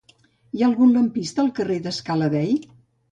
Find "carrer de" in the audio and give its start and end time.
1.59-1.93